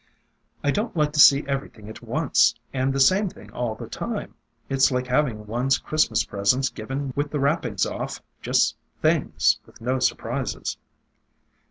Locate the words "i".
0.63-0.71